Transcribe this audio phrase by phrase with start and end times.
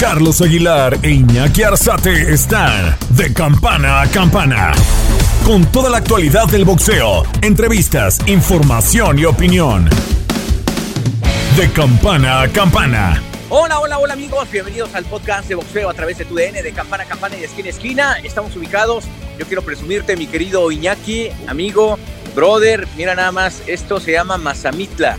[0.00, 4.72] Carlos Aguilar e Iñaki Arzate están de campana a campana.
[5.44, 9.90] Con toda la actualidad del boxeo, entrevistas, información y opinión.
[11.54, 13.22] De campana a campana.
[13.50, 16.72] Hola, hola, hola amigos, bienvenidos al podcast de boxeo a través de tu DN de
[16.72, 18.16] campana a campana y de esquina a esquina.
[18.24, 19.04] Estamos ubicados,
[19.38, 21.98] yo quiero presumirte mi querido Iñaki, amigo,
[22.34, 25.18] brother, mira nada más, esto se llama Mazamitla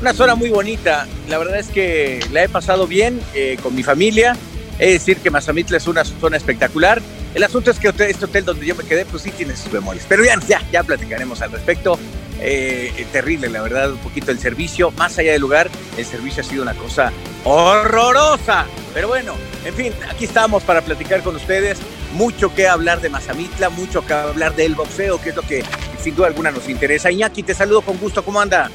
[0.00, 1.06] una zona muy bonita.
[1.28, 4.36] La verdad es que la he pasado bien eh, con mi familia.
[4.78, 7.02] Es decir, que Mazamitla es una zona espectacular.
[7.34, 10.06] El asunto es que este hotel donde yo me quedé, pues sí tiene sus memorias.
[10.08, 11.98] Pero ya, ya, ya platicaremos al respecto.
[12.40, 14.90] Eh, terrible, la verdad, un poquito el servicio.
[14.92, 17.12] Más allá del lugar, el servicio ha sido una cosa
[17.44, 18.64] horrorosa.
[18.94, 19.34] Pero bueno,
[19.66, 21.78] en fin, aquí estamos para platicar con ustedes.
[22.14, 25.62] Mucho que hablar de Mazamitla, mucho que hablar del boxeo, que es lo que
[26.02, 27.10] sin duda alguna nos interesa.
[27.10, 28.24] Iñaki, te saludo con gusto.
[28.24, 28.70] ¿Cómo anda?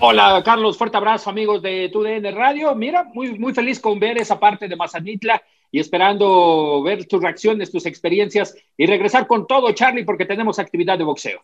[0.00, 2.72] Hola, Carlos, fuerte abrazo, amigos de TUDN Radio.
[2.76, 7.72] Mira, muy, muy feliz con ver esa parte de Mazanitla y esperando ver tus reacciones,
[7.72, 11.42] tus experiencias y regresar con todo, Charlie, porque tenemos actividad de boxeo.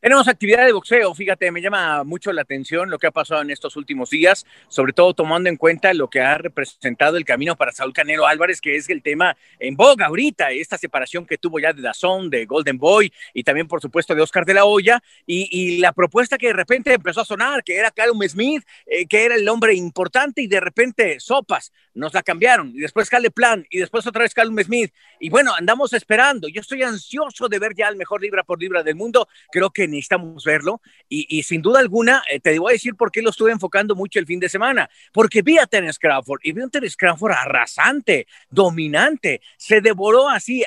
[0.00, 3.50] Tenemos actividad de boxeo, fíjate, me llama mucho la atención lo que ha pasado en
[3.50, 7.72] estos últimos días, sobre todo tomando en cuenta lo que ha representado el camino para
[7.72, 11.72] Saúl Canelo Álvarez, que es el tema en boga ahorita, esta separación que tuvo ya
[11.72, 15.78] de Dazón, de Golden Boy y también, por supuesto, de Oscar de la Hoya, y,
[15.78, 19.34] la propuesta que de repente empezó a sonar, que era Callum Smith, eh, que era
[19.34, 23.78] el hombre importante, y de repente sopas, nos la cambiaron, y después Cale Plan, y
[23.78, 27.88] después otra vez Callum Smith, y bueno, andamos esperando, yo estoy ansioso de ver ya
[27.88, 30.80] el mejor libra por libra del mundo, creo que necesitamos verlo.
[31.08, 34.18] Y, sin duda alguna, eh, te voy a decir por qué lo estuve enfocando mucho
[34.18, 34.88] el fin de semana.
[35.12, 39.40] Porque vi a Terence Crawford y vi a un Terence Crawford arrasante, dominante.
[39.56, 40.64] Se devoró así,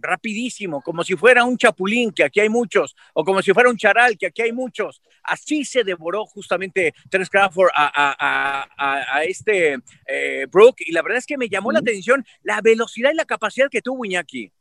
[0.00, 3.76] rapidísimo, como si fuera un chapulín, que aquí hay muchos, o como si fuera un
[3.76, 5.02] charal, que aquí hay muchos.
[5.22, 10.76] Así se devoró justamente Terence Crawford a, este eh, Brook.
[10.80, 13.82] Y la verdad es que me llamó la atención la velocidad y la capacidad que
[13.82, 14.52] tuvo Iñaki.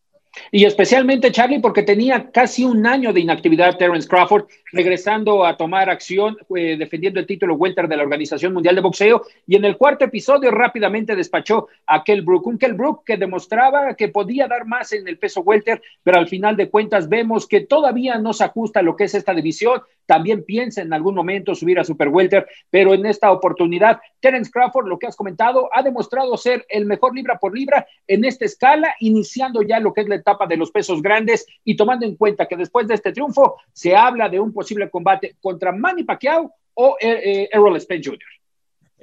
[0.51, 5.89] Y especialmente Charlie, porque tenía casi un año de inactividad Terence Crawford, regresando a tomar
[5.89, 9.23] acción, eh, defendiendo el título welter de la Organización Mundial de Boxeo.
[9.45, 13.95] Y en el cuarto episodio rápidamente despachó a Kell Brook, un Kell Brook que demostraba
[13.95, 17.61] que podía dar más en el peso welter, pero al final de cuentas vemos que
[17.61, 19.81] todavía no se ajusta a lo que es esta división.
[20.05, 24.87] También piensa en algún momento subir a Super Welter, pero en esta oportunidad, Terence Crawford,
[24.87, 28.95] lo que has comentado, ha demostrado ser el mejor libra por libra en esta escala,
[28.99, 32.47] iniciando ya lo que es la etapa de los pesos grandes y tomando en cuenta
[32.47, 36.97] que después de este triunfo se habla de un posible combate contra Manny Pacquiao o
[36.99, 38.42] eh, eh, Errol Spence Jr.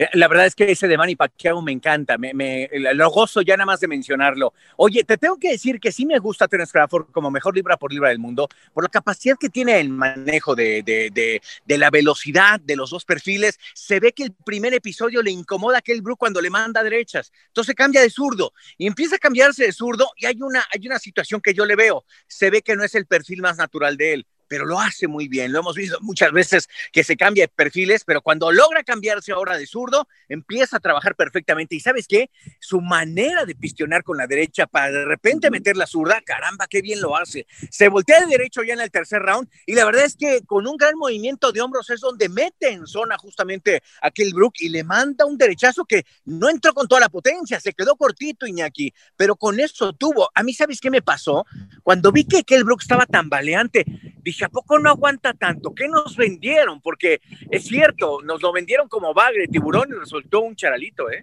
[0.00, 3.54] Eh, la verdad es que ese de Manny Pacquiao me encanta, me, lo gozo ya
[3.54, 4.54] nada más de mencionarlo.
[4.78, 7.92] Oye, te tengo que decir que sí me gusta Terence Crawford como mejor libra por
[7.92, 12.76] libra del mundo, por la capacidad que tiene el manejo de, de, la velocidad de
[12.76, 13.58] los dos perfiles.
[13.74, 17.30] Se ve que el primer episodio le incomoda a aquel Brook cuando le manda derechas.
[17.48, 20.98] Entonces cambia de zurdo y empieza a cambiarse de zurdo y hay una, hay una
[20.98, 22.06] situación que yo le veo.
[22.26, 25.28] Se ve que no es el perfil más natural de él pero lo hace muy
[25.28, 25.52] bien.
[25.52, 29.56] Lo hemos visto muchas veces que se cambia de perfiles, pero cuando logra cambiarse ahora
[29.56, 31.76] de zurdo, empieza a trabajar perfectamente.
[31.76, 32.30] ¿Y sabes qué?
[32.58, 36.82] Su manera de pistionar con la derecha para de repente meter la zurda, caramba, qué
[36.82, 37.46] bien lo hace.
[37.70, 40.66] Se voltea de derecho ya en el tercer round y la verdad es que con
[40.66, 44.82] un gran movimiento de hombros es donde mete en zona justamente a Brook y le
[44.82, 49.36] manda un derechazo que no entró con toda la potencia, se quedó cortito Iñaki, pero
[49.36, 50.28] con eso tuvo.
[50.34, 51.46] A mí, ¿sabes qué me pasó?
[51.82, 53.84] Cuando vi que aquel Brook estaba tambaleante,
[54.22, 55.74] dije, ¿a poco no aguanta tanto?
[55.74, 56.80] ¿Qué nos vendieron?
[56.80, 57.20] Porque
[57.50, 61.22] es cierto, nos lo vendieron como bagre, tiburón y resultó un charalito, ¿eh?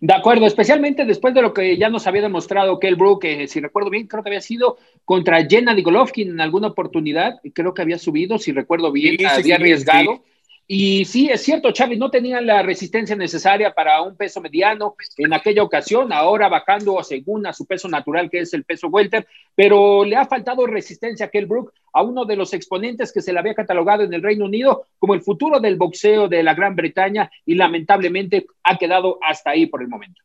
[0.00, 3.60] De acuerdo, especialmente después de lo que ya nos había demostrado Kell Brook, que si
[3.60, 7.98] recuerdo bien, creo que había sido contra Jenna Golovkin en alguna oportunidad, creo que había
[7.98, 10.24] subido, si recuerdo bien, había arriesgado.
[10.68, 15.32] Y sí, es cierto, Chávez no tenía la resistencia necesaria para un peso mediano en
[15.32, 20.04] aquella ocasión, ahora bajando según a su peso natural, que es el peso welter, pero
[20.04, 23.38] le ha faltado resistencia a Kell Brook, a uno de los exponentes que se le
[23.38, 27.30] había catalogado en el Reino Unido como el futuro del boxeo de la Gran Bretaña
[27.44, 30.20] y lamentablemente ha quedado hasta ahí por el momento.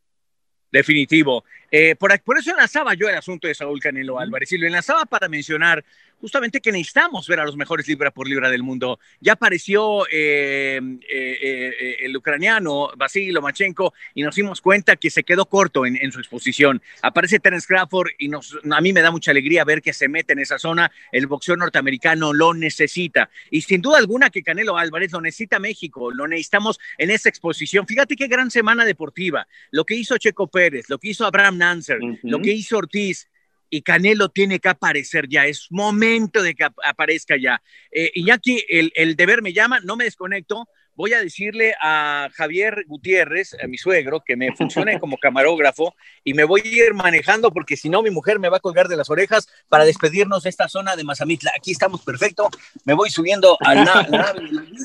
[0.72, 1.44] Definitivo.
[1.70, 5.06] Eh, por, por, eso enlazaba yo el asunto de Saúl Canelo Álvarez y lo enlazaba
[5.06, 5.84] para mencionar
[6.22, 9.00] justamente que necesitamos ver a los mejores libra por libra del mundo.
[9.20, 10.80] Ya apareció eh,
[11.10, 16.12] eh, eh, el ucraniano Vasily Lomachenko y nos dimos cuenta que se quedó corto en,
[16.12, 16.82] su exposición.
[17.02, 20.34] Aparece Terence Crawford y nos, a mí me da mucha alegría ver que se mete
[20.34, 20.92] en esa zona.
[21.12, 23.30] El boxeo norteamericano lo necesita.
[23.50, 27.88] Y sin duda alguna que Canelo Álvarez lo necesita México, lo necesitamos en esa exposición.
[27.88, 29.48] Fíjate qué gran semana deportiva.
[29.72, 33.28] Lo que hizo Checo Pérez, lo que hizo Abraham Nancer, lo que hizo Ortiz,
[33.72, 37.64] y Canelo tiene que aparecer ya, es momento de que aparezca ya.
[37.90, 42.84] Eh, Iñaki, el, el deber me llama, no me desconecto, voy a decirle a Javier
[42.86, 47.52] Gutiérrez, a mi suegro, que me funcione como camarógrafo y me voy a ir manejando
[47.52, 50.50] porque si no mi mujer me va a colgar de las orejas para despedirnos de
[50.50, 51.54] esta zona de Mazamitla.
[51.58, 52.50] Aquí estamos perfecto,
[52.84, 54.78] me voy subiendo al nave del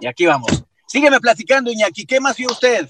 [0.00, 0.62] y aquí vamos.
[0.86, 2.88] Sígueme platicando, Iñaki, ¿qué más vio usted?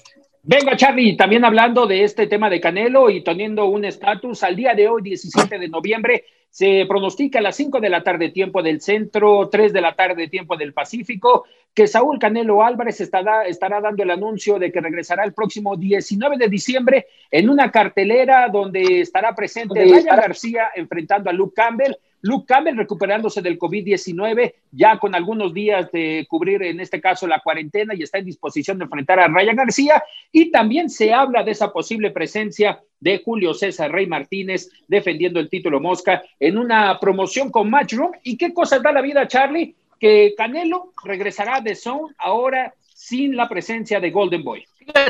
[0.51, 4.73] Venga, Charlie, también hablando de este tema de Canelo y teniendo un estatus, al día
[4.73, 8.81] de hoy, 17 de noviembre, se pronostica a las 5 de la tarde tiempo del
[8.81, 14.01] centro, 3 de la tarde tiempo del Pacífico, que Saúl Canelo Álvarez estará, estará dando
[14.01, 19.35] el anuncio de que regresará el próximo 19 de diciembre en una cartelera donde estará
[19.35, 25.53] presente Ryan García enfrentando a Luke Campbell Luke Campbell recuperándose del COVID-19, ya con algunos
[25.53, 29.27] días de cubrir en este caso la cuarentena y está en disposición de enfrentar a
[29.27, 30.03] Ryan García.
[30.31, 35.49] Y también se habla de esa posible presencia de Julio César Rey Martínez defendiendo el
[35.49, 38.11] título Mosca en una promoción con Matchroom.
[38.23, 39.75] ¿Y qué cosas da la vida, Charlie?
[39.99, 44.65] Que Canelo regresará de Zone ahora sin la presencia de Golden Boy.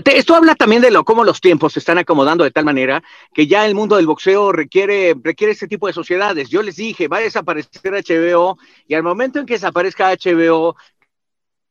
[0.06, 3.01] Esto habla también de lo cómo los tiempos se están acomodando de tal manera
[3.33, 6.50] que ya el mundo del boxeo requiere, requiere este tipo de sociedades.
[6.50, 10.75] Yo les dije, va a desaparecer HBO y al momento en que desaparezca HBO,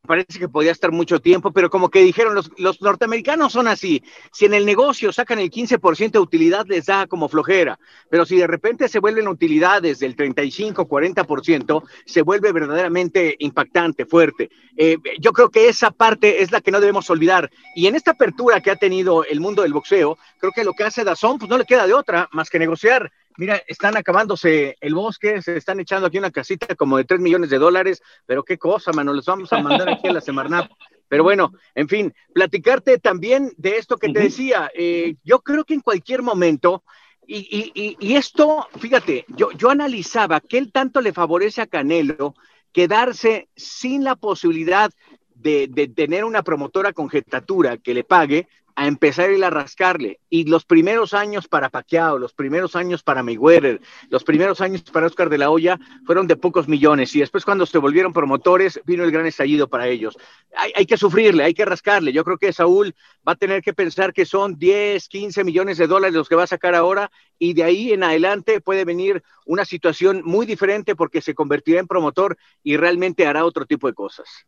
[0.06, 4.02] parece que podía estar mucho tiempo, pero como que dijeron, los, los norteamericanos son así,
[4.32, 7.78] si en el negocio sacan el 15% de utilidad les da como flojera,
[8.10, 14.50] pero si de repente se vuelven utilidades del 35, 40%, se vuelve verdaderamente impactante, fuerte.
[14.76, 17.50] Eh, yo creo que esa parte es la que no debemos olvidar.
[17.74, 20.84] Y en esta apertura que ha tenido el mundo del boxeo, creo que lo que
[20.84, 24.96] hace Dazón, pues no le queda de otra más que negociar Mira, están acabándose el
[24.96, 28.58] bosque, se están echando aquí una casita como de 3 millones de dólares, pero qué
[28.58, 30.68] cosa, mano, les vamos a mandar aquí a la Semarnap.
[31.06, 34.72] Pero bueno, en fin, platicarte también de esto que te decía.
[34.74, 36.82] Eh, yo creo que en cualquier momento,
[37.28, 42.34] y, y, esto, fíjate, yo, yo analizaba que él tanto le favorece a Canelo
[42.72, 44.90] quedarse sin la posibilidad
[45.36, 48.48] de, de, tener una promotora con jetatura que le pague,
[48.78, 50.20] a empezar a a rascarle.
[50.30, 55.06] Y los primeros años para Pacquiao, los primeros años para Mayweather, los primeros años para
[55.06, 57.12] Oscar de la Hoya fueron de pocos millones.
[57.16, 60.16] Y después cuando se volvieron promotores, vino el gran estallido para ellos.
[60.56, 62.12] Hay, hay, que sufrirle, hay que rascarle.
[62.12, 62.94] Yo creo que Saúl
[63.26, 66.44] va a tener que pensar que son 10, 15 millones de dólares los que va
[66.44, 71.20] a sacar ahora y de ahí en adelante puede venir una situación muy diferente porque
[71.20, 74.46] se convertirá en promotor y realmente hará otro tipo de cosas.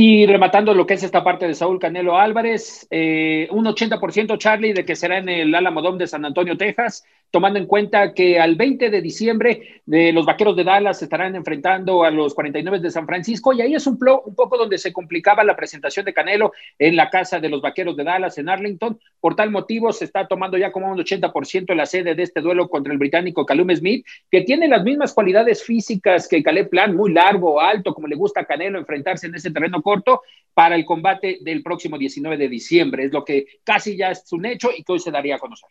[0.00, 4.72] Y rematando lo que es esta parte de Saúl Canelo Álvarez, eh, un 80% Charlie
[4.72, 8.54] de que será en el Alamodón de San Antonio, Texas, tomando en cuenta que al
[8.54, 13.06] 20 de diciembre de los Vaqueros de Dallas estarán enfrentando a los 49 de San
[13.06, 16.96] Francisco y ahí es un, un poco donde se complicaba la presentación de Canelo en
[16.96, 18.98] la casa de los Vaqueros de Dallas en Arlington.
[19.20, 22.68] Por tal motivo se está tomando ya como un 80% la sede de este duelo
[22.68, 27.12] contra el británico Calum Smith, que tiene las mismas cualidades físicas que Caleb Plan, muy
[27.12, 30.20] largo, alto, como le gusta a Canelo enfrentarse en ese terreno corto
[30.52, 33.04] para el combate del próximo 19 de diciembre.
[33.04, 35.70] Es lo que casi ya es un hecho y que hoy se daría a conocer.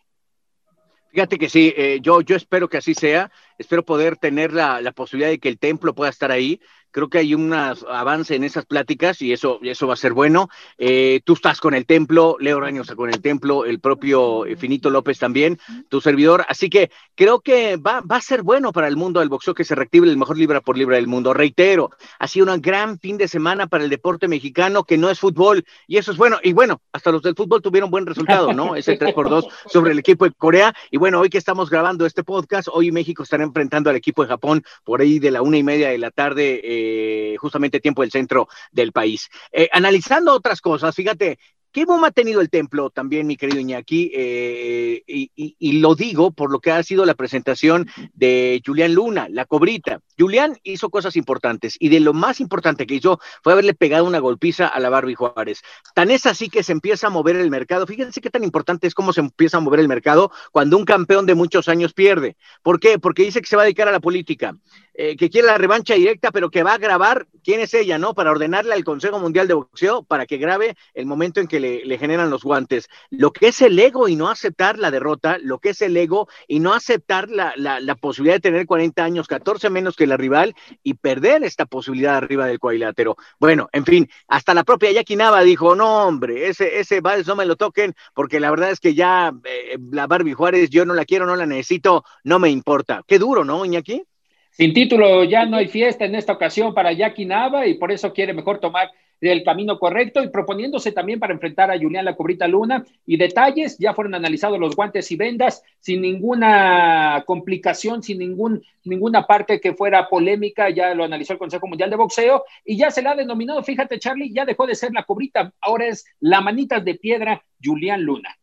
[1.11, 4.91] Fíjate que sí, eh, yo, yo espero que así sea, espero poder tener la, la,
[4.91, 6.59] posibilidad de que el templo pueda estar ahí,
[6.92, 10.50] creo que hay un avance en esas pláticas y eso, eso va a ser bueno.
[10.78, 14.56] Eh, tú estás con el templo, Leo Raño está con el templo, el propio eh,
[14.56, 16.45] Finito López también, tu servidor.
[16.50, 19.63] Así que creo que va, va a ser bueno para el mundo del boxeo que
[19.63, 21.34] se reactive el mejor libra por libra del mundo.
[21.34, 25.19] Reitero, ha sido un gran fin de semana para el deporte mexicano que no es
[25.19, 26.38] fútbol y eso es bueno.
[26.44, 28.75] Y bueno, hasta los del fútbol tuvieron buen resultado, ¿no?
[28.75, 30.74] Ese 3 por 2 sobre el equipo de Corea.
[30.91, 34.29] Y bueno, hoy que estamos grabando este podcast, hoy México estará enfrentando al equipo de
[34.29, 36.62] Japón por ahí de la una y media de la tarde.
[36.63, 39.29] Eh, eh, justamente tiempo del centro del país.
[39.51, 41.39] Eh, analizando otras cosas, fíjate,
[41.72, 44.10] ¿Qué boom ha tenido el templo también, mi querido Iñaki?
[44.12, 49.46] Eh, y, lo digo por lo que ha sido la presentación de Julián Luna, la
[49.46, 50.00] cobrita.
[50.17, 54.19] Julián hizo cosas importantes y de lo más importante que hizo fue haberle pegado una
[54.19, 55.62] golpiza a la Barbie Juárez.
[55.93, 57.86] Tan es así que se empieza a mover el mercado.
[57.86, 61.25] Fíjense qué tan importante es cómo se empieza a mover el mercado cuando un campeón
[61.25, 62.38] de muchos años pierde.
[62.63, 63.00] ¿Por qué?
[63.00, 64.55] Porque dice que se va a dedicar a la política,
[65.00, 68.15] eh, que quiere la revancha directa, pero que va a grabar quién es ella, ¿no?
[68.15, 71.97] Para ordenarle al Consejo Mundial de Boxeo para que grabe el momento en que le,
[72.00, 72.89] generan los guantes.
[73.12, 76.27] Lo que es el ego y no aceptar la derrota, lo que es el ego
[76.47, 80.55] y no aceptar la, la, posibilidad de tener 40 años, 14 menos que la rival
[80.83, 83.15] y perder esta posibilidad arriba del cuadrilátero.
[83.39, 87.35] Bueno, en fin, hasta la propia Jackie Nava dijo, no hombre, ese, ese vals no
[87.35, 90.93] me lo toquen porque la verdad es que ya eh, la Barbie Juárez yo no
[90.93, 93.03] la quiero, no la necesito, no me importa.
[93.07, 94.03] Qué duro, ¿no, Iñaki?
[94.51, 98.11] Sin título ya no hay fiesta en esta ocasión para Jackie Nava y por eso
[98.11, 98.89] quiere mejor tomar
[99.21, 102.86] el camino correcto y proponiéndose también para enfrentar a Julián La Cobrita Luna.
[103.05, 109.25] Y detalles, ya fueron analizados los guantes y vendas sin ninguna complicación, sin ningún, ninguna
[109.25, 113.01] parte que fuera polémica, ya lo analizó el Consejo Mundial de Boxeo y ya se
[113.01, 116.83] la ha denominado, fíjate Charlie, ya dejó de ser La Cobrita, ahora es la manitas
[116.83, 118.38] de piedra Julián Luna.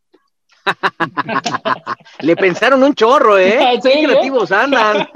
[2.21, 3.59] Le pensaron un chorro, ¿eh?
[3.83, 4.04] qué ¿eh?
[4.04, 5.09] creativos andan.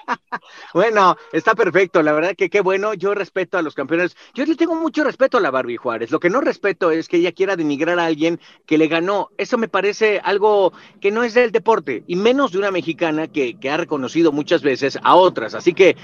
[0.74, 2.02] bueno, está perfecto.
[2.02, 2.94] La verdad que qué bueno.
[2.94, 4.16] Yo respeto a los campeones.
[4.34, 6.10] Yo le tengo mucho respeto a la Barbie Juárez.
[6.10, 9.30] Lo que no respeto es que ella quiera denigrar a alguien que le ganó.
[9.38, 13.56] Eso me parece algo que no es del deporte, y menos de una mexicana que,
[13.66, 15.54] ha reconocido muchas veces a otras.
[15.54, 15.96] Así que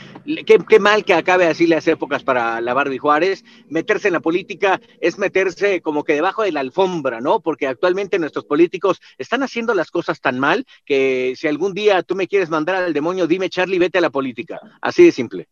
[0.47, 3.45] qué, qué mal que acabe así las épocas para la Barbie Juárez.
[3.69, 7.41] Meterse en la política es meterse como que debajo de la alfombra, ¿no?
[7.41, 8.72] Porque actualmente nuestros políticos
[9.19, 12.93] están haciendo las cosas tan mal que si algún día tú me quieres mandar al
[12.93, 14.61] demonio, dime Charlie, vete a la política.
[14.81, 15.49] Así de simple.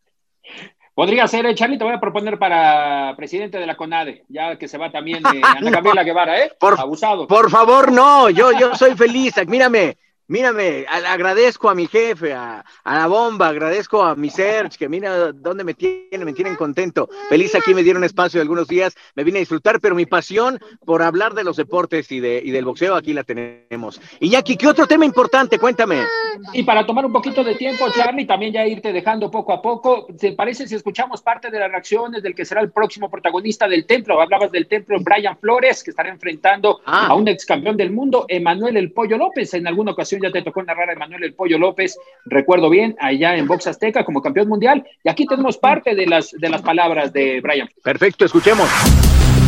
[0.95, 4.69] Podría ser, eh, Charlie, te voy a proponer para presidente de la CONADE, ya que
[4.69, 6.05] se va también eh, Ana no.
[6.05, 6.53] Guevara, ¿eh?
[6.59, 7.27] Por, Abusado.
[7.27, 9.35] Por favor, no, yo, yo soy feliz.
[9.47, 9.97] Mírame,
[10.31, 15.65] mírame, agradezco a mi jefe, a, la bomba, agradezco a mi search, que mira dónde
[15.65, 17.09] me tienen, me tienen contento.
[17.29, 21.03] Feliz aquí me dieron espacio algunos días, me vine a disfrutar, pero mi pasión por
[21.03, 24.01] hablar de los deportes y, de, y del boxeo aquí la tenemos.
[24.21, 25.59] Iñaki, ¿qué otro tema importante?
[25.59, 26.05] Cuéntame.
[26.53, 30.07] Y para tomar un poquito de tiempo, Charlie, también ya irte dejando poco a poco,
[30.17, 33.85] ¿te parece si escuchamos parte de las reacciones del que será el próximo protagonista del
[33.85, 34.21] templo?
[34.21, 37.09] Hablabas del templo Brian Flores, que estará enfrentando ah.
[37.09, 39.55] a un ex campeón del mundo, Emanuel El Pollo López.
[39.55, 43.37] En alguna ocasión ya te tocó narrar a Emanuel El Pollo López, recuerdo bien, allá
[43.37, 44.85] en Box Azteca como campeón mundial.
[45.03, 47.69] Y aquí tenemos parte de las, de las palabras de Brian.
[47.83, 48.69] Perfecto, escuchemos.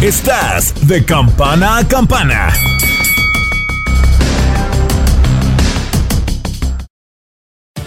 [0.03, 2.49] Estás de campana a campana.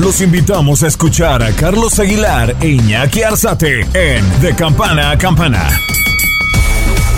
[0.00, 5.68] Los invitamos a escuchar a Carlos Aguilar e Iñaki Arzate en De Campana a Campana.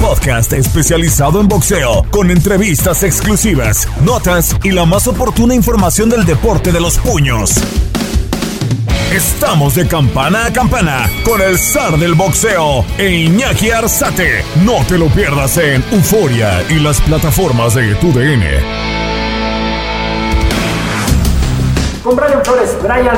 [0.00, 6.72] Podcast especializado en boxeo, con entrevistas exclusivas, notas y la más oportuna información del deporte
[6.72, 7.52] de los puños.
[9.14, 14.44] Estamos de campana a campana con el zar del boxeo e Iñaki Arzate.
[14.64, 19.11] No te lo pierdas en Euforia y las plataformas de TUDN.
[22.02, 23.16] Con Brian Flores, Brian,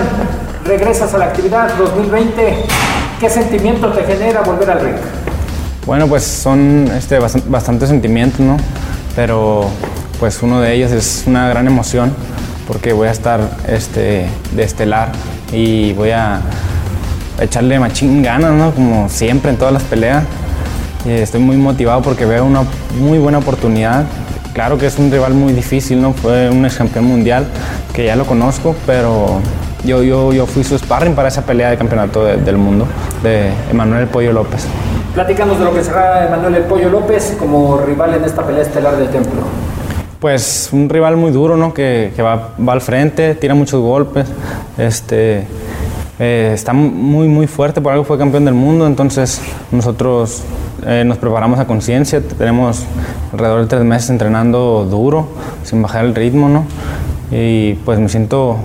[0.67, 2.65] regresas a la actividad 2020.
[3.19, 4.97] ¿Qué sentimiento te genera volver al ring?
[5.87, 8.59] Bueno, pues son este, bastantes sentimientos, ¿no?
[9.17, 9.71] Pero
[10.21, 12.13] pues uno de ellos es una gran emoción
[12.69, 15.13] porque voy a estar este, de estelar
[15.51, 16.43] y voy a
[17.41, 18.71] echarle machín ganas, ¿no?
[18.73, 20.25] Como siempre en todas las peleas.
[21.07, 22.65] Estoy muy motivado porque veo una
[22.99, 24.05] muy buena oportunidad
[24.55, 26.13] Claro que es un rival muy difícil, ¿no?
[26.13, 27.45] Fue un campeón mundial
[27.93, 29.41] que ya lo conozco, pero
[29.85, 32.87] yo, yo, yo fui su sparring para esa pelea de campeonato del mundo
[33.25, 34.65] de Emanuel Pollo López.
[35.13, 38.97] Platícanos de lo que será Emanuel El Pollo López como rival en esta pelea estelar
[38.97, 39.43] del templo.
[40.21, 41.75] Pues un rival muy duro, ¿no?
[41.75, 44.27] Que, que va, va, al frente, tira muchos golpes,
[44.79, 45.47] este,
[46.21, 49.43] eh, está muy, muy fuerte, por algo fue campeón del mundo, entonces
[49.73, 50.43] nosotros
[50.87, 52.85] eh, nos preparamos a conciencia, tenemos
[53.33, 55.29] alrededor de tres meses entrenando duro,
[55.63, 56.65] sin bajar el ritmo, ¿no?
[57.31, 58.59] Y pues me siento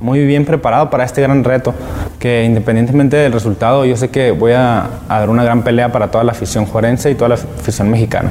[0.00, 1.74] muy bien preparado para este gran reto,
[2.18, 6.24] que independientemente del resultado, yo sé que voy a, dar una gran pelea para toda
[6.24, 8.30] la afición juarense y toda la afición mexicana.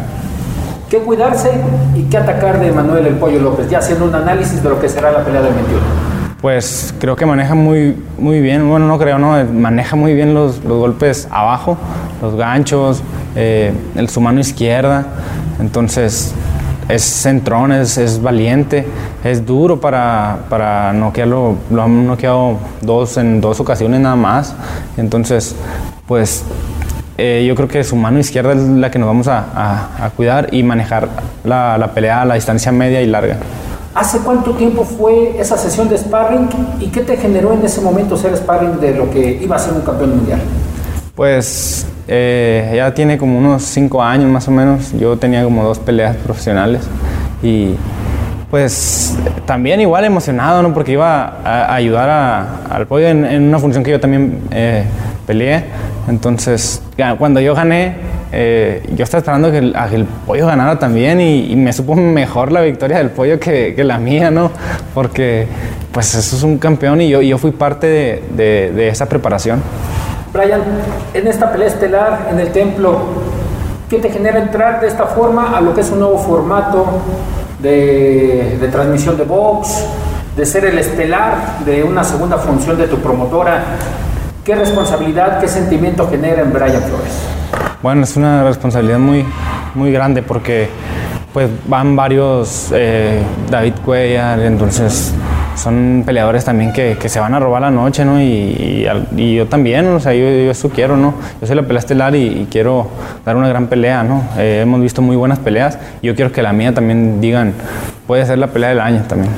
[0.89, 1.49] ¿Qué cuidarse
[1.95, 3.69] y qué atacar de Manuel El Pollo López?
[3.69, 7.25] Ya haciendo un análisis de lo que será la pelea del 21 pues creo que
[7.25, 11.77] maneja muy, muy bien, bueno, no creo, no, maneja muy bien los, los golpes abajo,
[12.21, 13.01] los ganchos,
[13.35, 15.05] eh, el, su mano izquierda,
[15.59, 16.33] entonces
[16.89, 18.85] es centrón, es, es valiente,
[19.23, 24.55] es duro para, para noquearlo, lo han noqueado dos, en dos ocasiones nada más,
[24.97, 25.55] entonces
[26.07, 26.43] pues
[27.17, 30.49] eh, yo creo que su mano izquierda es la que nos vamos a, a, cuidar
[30.51, 31.09] y manejar
[31.43, 33.37] la, la, pelea a la distancia media y larga.
[33.93, 36.49] ¿Hace cuánto tiempo fue esa sesión de sparring
[36.79, 39.73] y qué te generó en ese momento ser sparring de lo que iba a ser
[39.73, 40.41] un campeón mundial?
[41.15, 44.91] Pues eh, ya tiene como unos cinco años más o menos.
[44.99, 46.81] Yo tenía como dos peleas profesionales
[47.41, 47.75] y
[48.49, 50.73] pues también igual emocionado, ¿no?
[50.73, 54.83] Porque iba a, ayudar al pollo en, una función que yo también eh,
[55.25, 55.63] peleé
[56.07, 56.79] Entonces,
[57.17, 57.95] cuando yo gané,
[58.31, 62.99] eh, yo estaba esperando que el, pollo ganara también y, me supo mejor la victoria
[62.99, 64.51] del pollo que, la mía, ¿no?
[64.93, 65.47] Porque,
[65.91, 69.63] pues, eso es un campeón y yo, yo fui parte de, de esa preparación.
[70.33, 70.61] Brian,
[71.13, 72.97] en esta pelea estelar, en el templo,
[73.87, 76.87] ¿qué te genera entrar de esta forma a lo que es un nuevo formato
[77.59, 79.85] de, transmisión de box,
[80.35, 83.63] de ser el estelar de una segunda función de tu promotora?
[84.43, 87.13] ¿Qué responsabilidad, qué sentimiento genera en Brian Flores?
[87.83, 89.23] Bueno, es una responsabilidad muy,
[89.75, 90.67] muy grande porque
[91.31, 93.21] pues van varios, eh,
[93.51, 95.13] David Cuellar, entonces
[95.55, 98.21] son peleadores también que, que, se van a robar la noche, ¿no?
[98.21, 101.13] Y, y, yo también, o sea, yo, eso quiero, ¿no?
[101.41, 102.87] Yo soy la pelea estelar y, quiero
[103.25, 104.23] dar una gran pelea, ¿no?
[104.37, 107.53] Eh, hemos visto muy buenas peleas y yo quiero que la mía también digan,
[108.07, 109.31] puede ser la pelea del año también.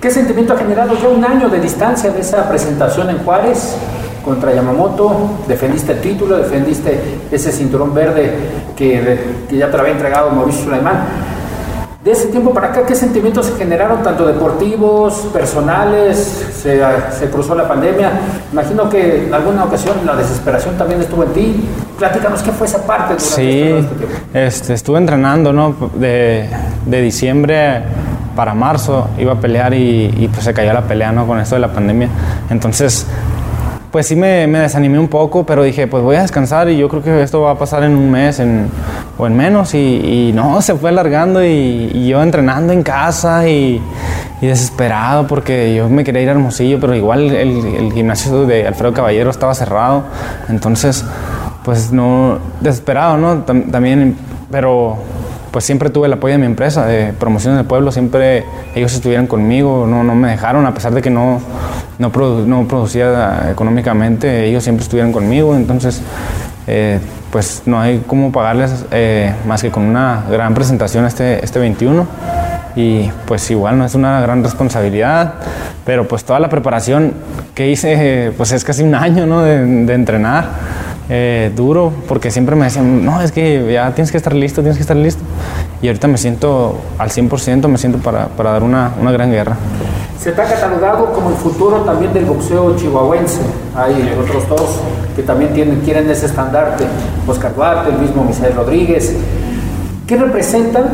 [0.00, 3.76] ¿Qué sentimiento ha generado ya un año de distancia de esa presentación en Juárez?
[4.24, 6.98] contra Yamamoto, defendiste el título, defendiste
[7.30, 8.32] ese cinturón verde
[8.74, 11.33] que, que ya te lo había entregado Mauricio Sulaimán
[12.04, 16.18] de ese tiempo para acá, ¿qué sentimientos se generaron, tanto deportivos, personales?
[16.54, 16.78] Se,
[17.18, 18.12] se, cruzó la pandemia.
[18.52, 21.64] Imagino que en alguna ocasión la desesperación también estuvo en ti.
[21.98, 24.16] Platícanos qué fue esa parte durante sí, este, este tiempo.
[24.34, 25.74] Este, estuve entrenando, ¿no?
[25.94, 26.46] De,
[26.84, 27.82] de, diciembre
[28.36, 31.26] para marzo iba a pelear y, y, pues se cayó la pelea, ¿no?
[31.26, 32.08] Con esto de la pandemia.
[32.50, 33.06] Entonces
[33.94, 37.00] pues sí me, desanimé un poco, pero dije, pues voy a descansar y yo creo
[37.00, 39.72] que esto va a pasar en un mes o en menos.
[39.72, 43.80] Y, no, se fue alargando y, yo entrenando en casa y,
[44.40, 49.30] desesperado porque yo me quería ir a Hermosillo, pero igual el, gimnasio de Alfredo Caballero
[49.30, 50.02] estaba cerrado.
[50.48, 51.04] Entonces,
[51.64, 53.44] pues no, desesperado, ¿no?
[53.44, 54.16] También,
[54.50, 54.98] pero
[55.52, 59.28] pues siempre tuve el apoyo de mi empresa de promoción del pueblo, siempre ellos estuvieron
[59.28, 61.40] conmigo, no, no me dejaron, a pesar de que no,
[61.98, 66.00] no, producía económicamente, ellos siempre estuvieron conmigo, entonces
[66.66, 66.98] eh,
[67.30, 72.06] pues no hay cómo pagarles eh, más que con una gran presentación este, este 21
[72.76, 75.34] y pues igual no es una gran responsabilidad,
[75.84, 77.12] pero pues toda la preparación
[77.54, 79.42] que hice pues es casi un año ¿no?
[79.42, 84.16] de, de entrenar eh, duro porque siempre me decían, no, es que ya tienes que
[84.16, 85.22] estar listo, tienes que estar listo.
[85.82, 89.56] Y ahorita me siento al 100%, me siento para, para dar una, una, gran guerra.
[90.24, 93.40] Se está catalogado como el futuro también del boxeo chihuahuense.
[93.76, 94.80] Hay otros dos
[95.14, 96.84] que también tienen, quieren ese estandarte.
[97.26, 99.14] Oscar Duarte, el mismo Misael Rodríguez.
[100.06, 100.84] ¿Qué representan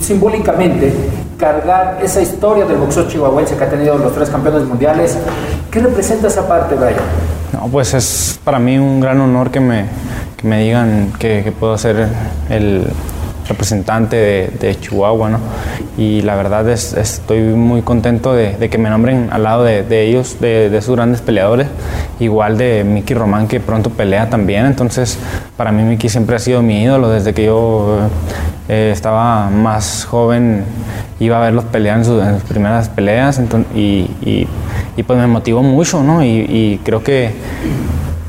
[0.00, 0.94] simbólicamente
[1.36, 5.18] cargar esa historia del boxeo chihuahuense que ha tenido los tres campeones mundiales?
[5.70, 6.94] ¿Qué representa esa parte, Brian?
[7.52, 9.84] No, pues es para mí un gran honor que me,
[10.38, 12.08] que me digan que, puedo ser
[12.48, 12.86] el
[13.48, 15.38] representante de, Chihuahua, ¿no?
[15.98, 20.38] Y la verdad es, estoy muy contento de, que me nombren al lado de, ellos,
[20.40, 21.68] de, esos grandes peleadores,
[22.20, 25.18] igual de Mickey Román que pronto pelea también, entonces
[25.56, 27.98] para mí Mickey siempre ha sido mi ídolo desde que yo
[28.68, 30.64] eh, estaba más joven,
[31.20, 33.40] iba a verlos pelear en sus, primeras peleas
[33.74, 34.46] y
[34.96, 36.24] y pues me motivó mucho, ¿no?
[36.24, 37.30] Y, creo que,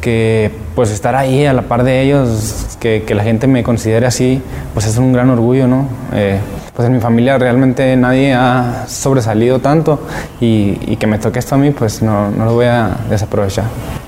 [0.03, 4.05] que pues estar ahí a la par de ellos, que, que, la gente me considere
[4.05, 4.41] así,
[4.73, 5.87] pues es un gran orgullo, ¿no?
[6.13, 6.39] Eh,
[6.75, 9.99] pues en mi familia realmente nadie ha sobresalido tanto
[10.41, 13.63] y, y, que me toque esto a mí, pues no, no, lo voy a desaprovechar.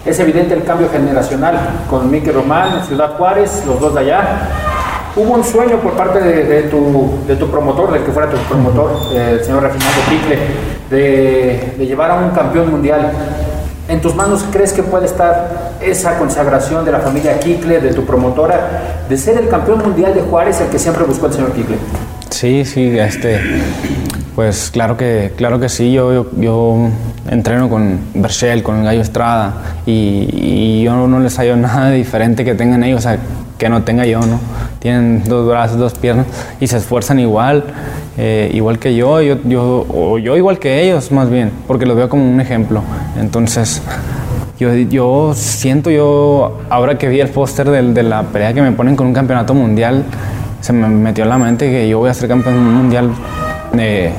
[0.05, 1.57] Es evidente el cambio generacional
[1.89, 4.49] con Miki Román, Ciudad Juárez, los dos de allá.
[5.15, 8.91] Hubo un sueño por parte de, tu, de tu, promotor, del que fuera tu promotor,
[9.15, 10.39] el señor Refinado Picle,
[10.89, 13.13] de, de llevar a un campeón mundial.
[13.87, 18.03] ¿En tus manos crees que puede estar esa consagración de la familia Kikle, de tu
[18.03, 21.77] promotora, de ser el campeón mundial de Juárez, el que siempre buscó el señor Kikle?
[22.31, 23.39] Sí, sí, este,
[24.35, 25.91] pues claro que, claro que sí.
[25.91, 26.89] Yo, yo,
[27.29, 29.53] entreno con Berchel, con el Gallo Estrada,
[29.85, 32.99] y, yo no les hallo nada diferente que tengan ellos.
[32.99, 33.19] O sea,
[33.57, 34.39] que no tenga yo, ¿no?
[34.79, 36.25] Tienen dos brazos, dos piernas
[36.59, 37.63] y se esfuerzan igual,
[38.17, 41.97] eh, igual que yo, yo, yo, o yo igual que ellos más bien, porque los
[41.97, 42.81] veo como un ejemplo.
[43.19, 43.81] Entonces,
[44.57, 48.95] yo, yo siento, yo, ahora que vi el póster de la pelea que me ponen
[48.95, 50.05] con un campeonato mundial,
[50.61, 53.11] se me metió en la mente que yo voy a ser campeón mundial.
[53.77, 54.11] Eh,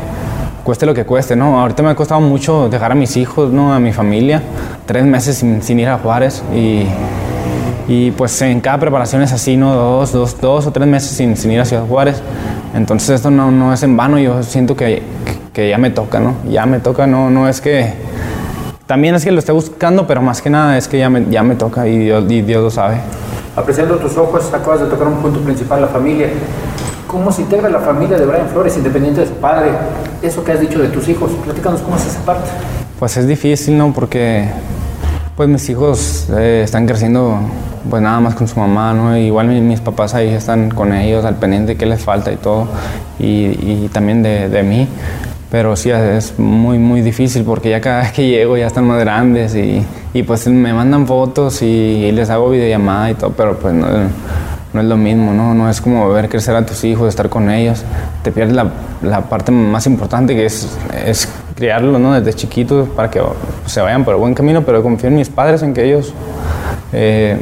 [0.62, 1.60] cueste lo que cueste, ¿no?
[1.60, 3.72] Ahorita me ha costado mucho dejar a mis hijos, ¿no?
[3.72, 4.42] A mi familia,
[4.84, 6.84] tres meses sin, sin ir a Juárez y
[7.88, 9.74] y pues en cada preparación es así, ¿no?
[9.74, 12.20] Dos, dos, dos o tres meses sin, sin ir a Ciudad Juárez.
[12.74, 15.02] Entonces esto no, no es en vano, yo siento que,
[15.52, 16.34] que, ya me toca, ¿no?
[16.50, 17.94] Ya me toca, no, no es que...
[18.86, 21.42] También es que lo esté buscando, pero más que nada es que ya me, ya
[21.42, 22.98] me toca y Dios, y Dios lo sabe.
[23.56, 26.28] Apreciando tus ojos, acabas de tocar un punto principal, la familia.
[27.06, 29.70] ¿Cómo se integra la familia de Brian Flores, independiente de su padre?
[30.22, 32.48] Eso que has dicho de tus hijos, platícanos cómo es esa parte.
[32.98, 33.92] Pues es difícil, ¿no?
[33.92, 34.48] Porque
[35.36, 37.38] Pues mis hijos eh, están creciendo
[37.90, 39.18] pues nada más con su mamá, ¿no?
[39.18, 42.66] Igual mis, papás ahí están con ellos al pendiente de qué les falta y todo,
[43.18, 44.88] y, también de, de, mí.
[45.50, 48.98] Pero sí, es muy, muy difícil porque ya cada vez que llego ya están más
[48.98, 53.74] grandes y, y pues me mandan fotos y, les hago videollamada y todo, pero pues
[53.74, 55.52] no, es lo mismo, ¿no?
[55.52, 57.84] No es como ver crecer a tus hijos, estar con ellos.
[58.22, 58.70] Te pierdes la,
[59.02, 62.12] la parte más importante que es, es criarlos, ¿no?
[62.12, 63.20] Desde chiquitos para que
[63.66, 66.14] se vayan por el buen camino, pero confío en mis padres en que ellos...
[66.92, 67.36] Eh,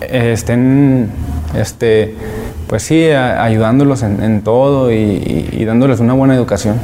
[0.00, 1.10] estén,
[1.54, 2.14] este,
[2.66, 6.76] pues sí, ayudándolos en, todo y, dándoles una buena educación.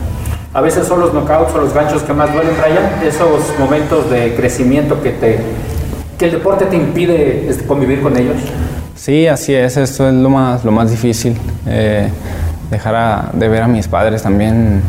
[0.53, 4.35] A veces son los knockouts o los ganchos que más duelen, Brian, esos momentos de
[4.35, 5.39] crecimiento que te
[6.19, 8.37] que el deporte te impide este, convivir con ellos.
[8.95, 11.37] Sí, así es, esto es lo más, lo más difícil,
[11.67, 12.09] eh,
[12.71, 14.81] dejar de ver a mis padres también.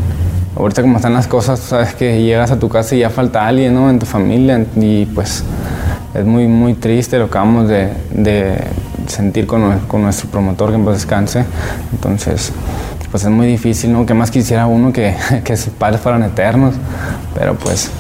[0.58, 3.74] Ahorita como están las cosas, sabes que llegas a tu casa y ya falta alguien,
[3.74, 3.90] ¿no?
[3.90, 5.44] En tu familia y pues
[6.14, 8.58] es muy, muy triste lo que acabamos de,
[9.08, 9.62] sentir con,
[10.02, 11.44] nuestro promotor, que en descanse.
[11.92, 12.54] Entonces,
[13.12, 14.06] pues es muy difícil, ¿no?
[14.06, 15.14] Que más quisiera uno que,
[15.44, 16.76] que sus padres fueran eternos,
[17.34, 17.92] pero pues,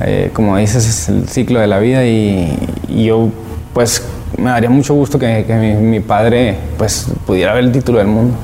[0.00, 2.56] eh, como dices, es el ciclo de la vida y,
[2.88, 3.28] yo,
[3.74, 4.04] pues,
[4.38, 8.06] me daría mucho gusto que, que mi, mi, padre, pues, pudiera ver el título del
[8.06, 8.36] mundo.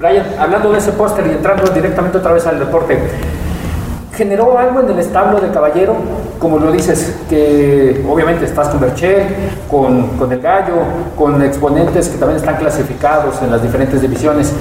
[0.00, 2.98] Brian, hablando de ese póster y entrando directamente otra vez al deporte,
[4.16, 5.94] generó algo en el establo de Caballero,
[6.38, 9.26] como lo dices, que obviamente estás con Berchel,
[9.70, 10.76] con, con el Gallo,
[11.18, 14.54] con exponentes que también están clasificados en las diferentes divisiones.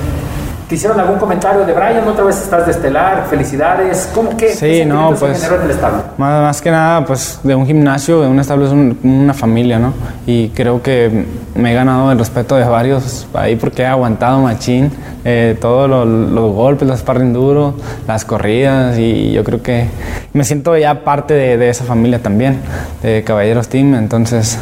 [0.69, 2.07] ¿Te hicieron algún comentario de Brian?
[2.07, 3.25] ¿Otra vez estás de estelar?
[3.27, 4.07] ¿Felicidades?
[4.13, 4.49] ¿Cómo que?
[4.53, 5.43] Sí, no, pues.
[5.43, 6.03] en el establo?
[6.15, 9.95] Más, que nada, pues de un gimnasio, de un establo es una familia, ¿no?
[10.27, 14.91] Y creo que me he ganado el respeto de varios ahí porque he aguantado machín
[15.25, 17.73] eh, todos los, golpes, los sparring duros,
[18.07, 19.87] las corridas y yo creo que
[20.33, 22.59] me siento ya parte de, de esa familia también,
[23.01, 23.95] de Caballeros Team.
[23.95, 24.59] Entonces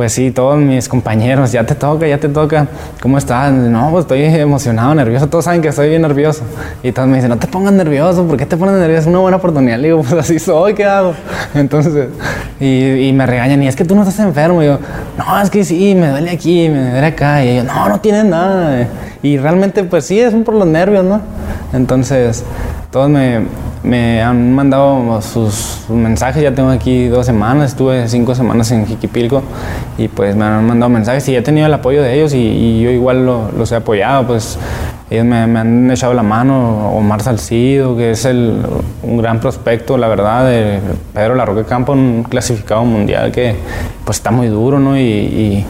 [0.00, 2.66] pues sí, todos mis compañeros, ya te toca, ya te toca,
[3.02, 3.52] ¿cómo estás?
[3.52, 6.42] No, pues estoy emocionado, nervioso, todos saben que estoy bien nervioso.
[6.82, 9.02] Y todos me dicen, no te pongas nervioso, ¿por qué te pones nervioso?
[9.02, 9.76] Es una buena oportunidad.
[9.76, 11.12] Le digo, pues así soy, ¿qué hago?
[11.52, 12.08] Entonces,
[12.58, 14.62] y, me regañan, y es que tú no estás enfermo.
[14.62, 14.78] Y yo,
[15.18, 17.44] no, es que sí, me duele aquí, me duele acá.
[17.44, 18.88] Y yo, no, no tienes nada.
[19.22, 21.20] Y realmente, pues sí, es por los nervios, ¿no?
[21.74, 22.42] Entonces,
[22.90, 23.42] todos me,
[23.82, 29.42] me han mandado sus, mensajes, ya tengo aquí dos semanas, estuve cinco semanas en Jiquipilco
[29.96, 32.90] y pues me han mandado mensajes y he tenido el apoyo de ellos y, yo
[32.90, 34.58] igual los he apoyado, pues
[35.08, 38.60] ellos me, han echado la mano, Omar Salcido, que es el,
[39.02, 40.78] un gran prospecto, la verdad, de
[41.12, 43.56] Pedro Larroque Campo, un clasificado mundial que
[44.04, 44.96] pues está muy duro, ¿no?
[44.98, 45.64] y y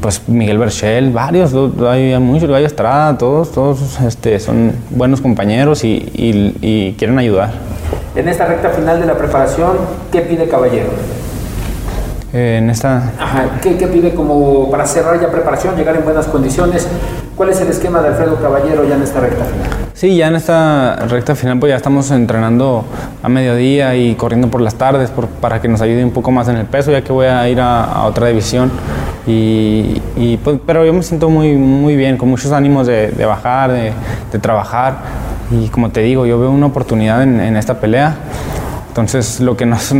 [0.00, 1.54] pues Miguel Berchel, varios,
[1.88, 6.10] hay muchos, Gallo Estrada, todos, todos este, son buenos compañeros y,
[6.60, 7.52] y, quieren ayudar.
[8.16, 9.76] En esta recta final de la preparación,
[10.10, 10.88] ¿qué pide Caballero?
[12.32, 13.12] Eh, en esta...
[13.18, 16.88] Ajá, ¿qué, ¿qué, pide como para cerrar ya preparación, llegar en buenas condiciones?
[17.36, 19.68] ¿Cuál es el esquema de Alfredo Caballero ya en esta recta final?
[19.92, 22.84] Sí, ya en esta recta final pues ya estamos entrenando
[23.22, 26.48] a mediodía y corriendo por las tardes por, para que nos ayude un poco más
[26.48, 28.70] en el peso, ya que voy a ir a, otra división.
[29.26, 33.24] Y, y pues, pero yo me siento muy, muy bien, con muchos ánimos de, de
[33.26, 33.92] bajar, de,
[34.32, 34.96] de, trabajar.
[35.50, 38.16] Y como te digo, yo veo una oportunidad en, en esta pelea.
[38.92, 39.90] Entonces, lo que nos,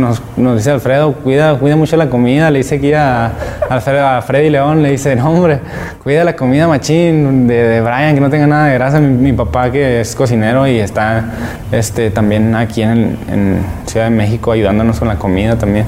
[0.55, 3.31] dice Alfredo, cuida, cuida mucho la comida, le dice aquí a,
[3.67, 5.61] Alfredo, a Freddy León, le dice, no hombre,
[6.03, 8.99] cuida la comida machín de, de Brian, que no tenga nada de grasa.
[8.99, 11.25] Mi, papá que es cocinero y está
[11.71, 15.85] este, también aquí en, en, Ciudad de México ayudándonos con la comida también.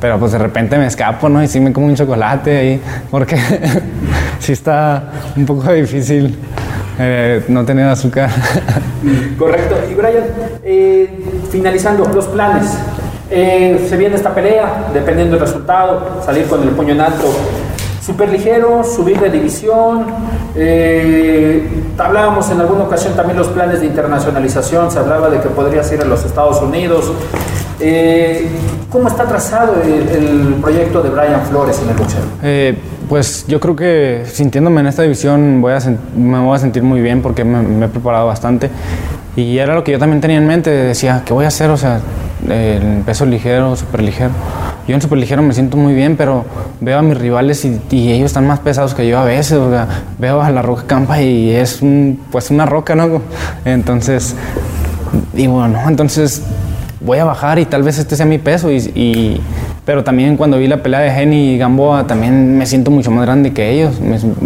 [0.00, 1.40] Pero pues de repente me escapo, ¿no?
[1.40, 3.36] Y sí me como un chocolate ahí, porque
[4.40, 6.36] sí está un poco difícil
[6.98, 8.30] eh, no tener azúcar.
[9.38, 9.76] Correcto.
[9.88, 10.24] Y Brian,
[10.64, 11.08] eh,
[11.50, 12.66] finalizando, los planes.
[13.30, 17.26] Eh, se viene esta pelea, dependiendo del resultado, salir con el puño en alto.
[18.00, 20.06] Super ligero, subir de división.
[21.98, 24.90] hablábamos en alguna ocasión también los planes de internacionalización.
[24.90, 27.12] Se hablaba de que podrías ir a los Estados Unidos.
[28.90, 32.22] ¿Cómo está trazado el, proyecto de Brian Flores en el boxeo?
[33.08, 35.78] Pues yo creo que sintiéndome en esta división voy a
[36.14, 38.70] me voy a sentir muy bien porque me, he preparado bastante.
[39.38, 41.70] Y era lo que yo también tenía en mente, decía, ¿qué voy a hacer?
[41.70, 42.00] O sea,
[42.48, 44.30] el peso ligero, súper ligero.
[44.88, 46.44] Yo en súper ligero me siento muy bien, pero
[46.80, 49.58] veo a mis rivales y, ellos están más pesados que yo a veces.
[49.58, 49.86] O sea,
[50.18, 51.80] veo a la Roca Campa y es
[52.32, 53.22] pues una roca, ¿no?
[53.64, 54.34] Entonces,
[55.32, 56.42] digo, no, entonces
[57.00, 59.40] voy a bajar y tal vez este sea mi peso y
[59.88, 63.24] pero también cuando vi la pelea de Jenny y Gamboa, también me siento mucho más
[63.24, 63.94] grande que ellos.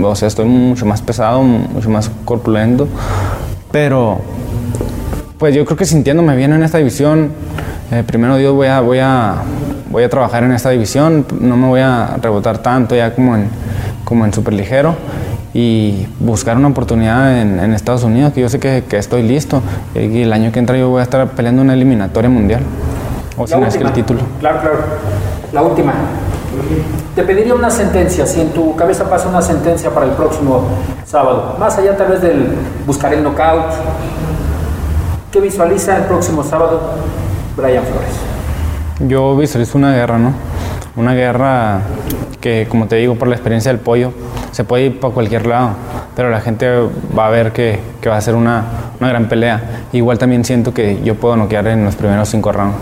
[0.01, 2.87] o sea, estoy mucho más pesado, mucho más corpulento.
[3.73, 4.21] Pero,
[5.43, 7.33] pues yo creo que sintiéndome bien en esta división,
[7.91, 9.43] eh, primero Dios voy a, voy a,
[9.91, 13.49] voy a trabajar en esta división, no me voy a rebotar tanto ya como en,
[14.05, 14.95] como en superligero
[15.53, 19.63] y buscar una oportunidad en, Estados Unidos, que yo sé que, que, estoy listo.
[19.97, 22.61] Y el año que entra yo voy a estar peleando una eliminatoria mundial.
[23.37, 24.21] O si no es que el título.
[24.39, 24.79] Claro, claro.
[25.53, 25.93] La última.
[27.17, 30.69] Te pediría una sentencia, si en tu cabeza pasa una sentencia para el próximo
[31.05, 32.47] sábado, más allá tal vez del
[32.87, 33.73] buscar el knockout,
[35.33, 36.81] ¿qué visualiza el próximo sábado
[37.57, 38.15] Brian Flores?
[39.01, 40.35] Yo visualizo una guerra, ¿no?
[40.95, 41.81] Una guerra
[42.41, 44.13] que, como te digo, por la experiencia del pollo,
[44.53, 45.71] se puede ir para cualquier lado,
[46.15, 46.69] pero la gente
[47.19, 48.65] va a ver que, que va a ser una,
[49.01, 49.87] una, gran pelea.
[49.93, 52.77] Igual también siento que yo puedo noquear en los primeros cinco rounds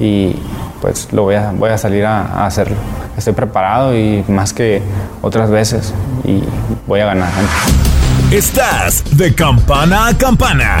[0.00, 0.36] y
[0.80, 2.76] pues lo voy a, voy a salir a, a hacerlo.
[3.16, 4.82] Estoy preparado y más que
[5.22, 6.42] otras veces y
[6.88, 7.30] voy a ganar.
[8.32, 10.80] Estás de campana a campana.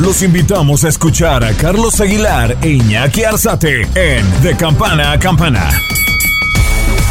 [0.00, 5.68] Los invitamos a escuchar a Carlos Aguilar e Iñaki Arzate en De Campana a Campana.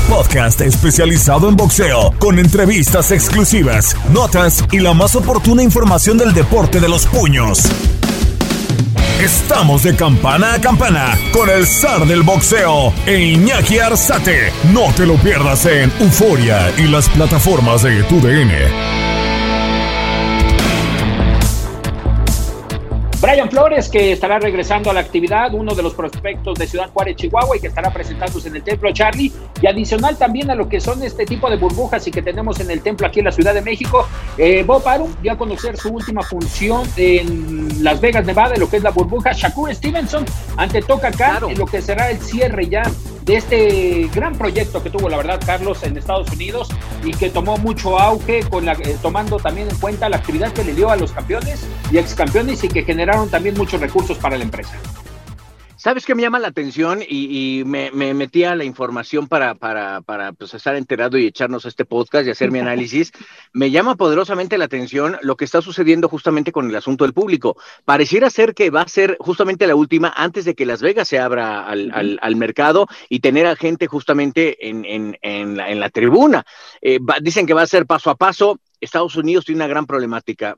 [0.07, 6.79] Podcast especializado en boxeo, con entrevistas exclusivas, notas y la más oportuna información del deporte
[6.79, 7.59] de los puños.
[9.21, 14.53] Estamos de campana a campana con el zar del boxeo e Iñaki Arzate.
[14.71, 18.21] No te lo pierdas en Euforia y las plataformas de tu
[23.27, 27.17] Brian Flores, que estará regresando a la actividad, uno de los prospectos de Ciudad Juárez,
[27.17, 29.33] Chihuahua, y que estará presentándose en el Templo Charlie.
[29.61, 32.71] Y adicional también a lo que son este tipo de burbujas y que tenemos en
[32.71, 34.07] el templo aquí en la Ciudad de México.
[34.37, 38.69] Eh, Bob Arum ya a conocer su última función en Las Vegas, Nevada, en lo
[38.69, 39.33] que es la burbuja.
[39.33, 40.23] Shakur Stevenson
[40.55, 42.83] ante Toca acá, en lo que será el cierre ya
[43.27, 46.69] de este gran proyecto que tuvo, la verdad, Carlos, en Estados Unidos
[47.03, 50.63] y que tomó mucho auge, con la, eh, tomando también en cuenta la actividad que
[50.63, 54.37] le dio a los campeones y ex campeones y que generaron también muchos recursos para
[54.37, 54.79] la empresa.
[55.87, 57.01] ¿Sabes qué me llama la atención?
[57.07, 61.63] Y, me, me, metí a la información para, para, para pues, estar enterado y echarnos
[61.63, 63.13] este podcast y hacer mi análisis.
[63.53, 67.55] me llama poderosamente la atención lo que está sucediendo justamente con el asunto del público.
[67.85, 71.19] Pareciera ser que va a ser justamente la última antes de que Las Vegas se
[71.19, 75.89] abra al, al, mercado y tener a gente justamente en, en, en, la, en la,
[75.89, 76.45] tribuna.
[76.81, 78.59] Eh, dicen que va a ser paso a paso.
[78.81, 80.57] Estados Unidos tiene una gran problemática.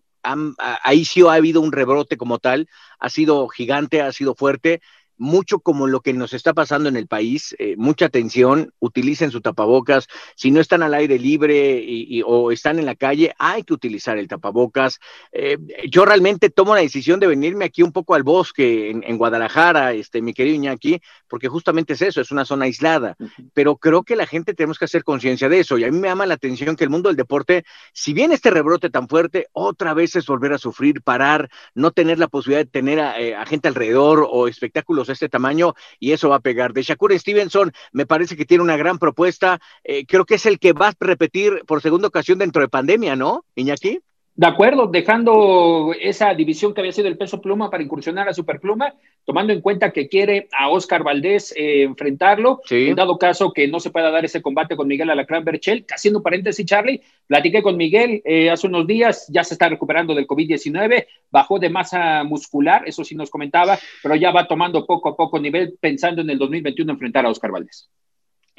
[0.83, 4.81] ahí sí ha habido un rebrote como tal, ha sido gigante, ha sido fuerte
[5.19, 9.41] mucho como lo que nos está pasando en el país, eh, mucha atención, utilicen su
[9.41, 13.73] tapabocas, si no están al aire libre y, o están en la calle, hay que
[13.73, 14.99] utilizar el tapabocas.
[15.31, 15.57] Eh,
[15.89, 20.21] yo realmente tomo la decisión de venirme aquí un poco al bosque, en, Guadalajara, este,
[20.21, 23.17] mi querido Iñaki, porque justamente es eso, es una zona aislada,
[23.53, 26.07] pero creo que la gente tenemos que hacer conciencia de eso y a mí me
[26.07, 29.93] llama la atención que el mundo del deporte, si bien este rebrote tan fuerte, otra
[29.93, 33.67] vez es volver a sufrir, parar, no tener la posibilidad de tener a eh, gente
[33.67, 36.73] alrededor o espectáculos de este tamaño y eso va a pegar.
[36.73, 39.59] De Shakur Stevenson me parece que tiene una gran propuesta.
[39.83, 43.15] Eh, creo que es el que va a repetir por segunda ocasión dentro de pandemia,
[43.15, 44.01] ¿no, Iñaki?
[44.39, 48.95] De acuerdo, dejando esa división que había sido el peso pluma para incursionar a superpluma,
[49.25, 53.81] tomando en cuenta que quiere a Oscar Valdés eh, enfrentarlo, en dado caso que no
[53.81, 55.85] se pueda dar ese combate con Miguel Alacrán Berchel.
[55.93, 60.25] Haciendo paréntesis, Charlie, platiqué con Miguel eh, hace unos días, ya se está recuperando del
[60.25, 65.17] COVID-19, bajó de masa muscular, eso sí nos comentaba, pero ya va tomando poco a
[65.17, 67.89] poco nivel pensando en el 2021 enfrentar a Oscar Valdés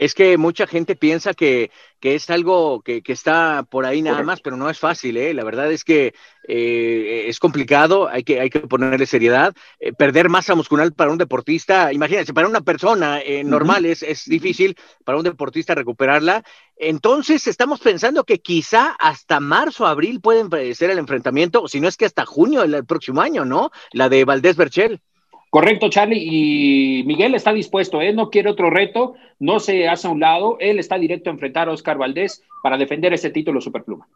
[0.00, 4.22] es que mucha gente piensa que, que es algo que, que, está por ahí nada
[4.22, 5.34] más, pero no es fácil, ¿eh?
[5.34, 6.14] La verdad es que
[6.48, 9.54] eh, es complicado, hay que, hay que ponerle seriedad.
[9.78, 14.24] Eh, perder masa muscular para un deportista, imagínense, para una persona eh, normal es, es
[14.24, 16.44] difícil, para un deportista recuperarla.
[16.76, 21.98] Entonces, estamos pensando que quizá hasta marzo, abril pueden ser el enfrentamiento, si no es
[21.98, 23.70] que hasta junio del próximo año, ¿no?
[23.92, 25.02] La de Valdés Berchel.
[25.50, 26.20] Correcto, Charlie.
[26.22, 30.56] Y Miguel está dispuesto, él no quiere otro reto, no se hace a un lado,
[30.60, 34.06] él está directo a enfrentar a Oscar Valdés para defender ese título Superpluma.